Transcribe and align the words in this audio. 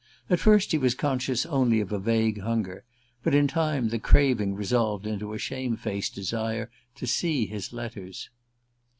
At 0.31 0.39
first 0.39 0.71
he 0.71 0.79
was 0.79 0.95
conscious 0.95 1.45
only 1.45 1.79
of 1.79 1.91
a 1.91 1.99
vague 1.99 2.41
hunger, 2.41 2.83
but 3.21 3.35
in 3.35 3.47
time 3.47 3.89
the 3.89 3.99
craving 3.99 4.55
resolved 4.55 5.05
into 5.05 5.31
a 5.31 5.37
shame 5.37 5.77
faced 5.77 6.15
desire 6.15 6.71
to 6.95 7.05
see 7.05 7.45
his 7.45 7.71
letters. 7.71 8.31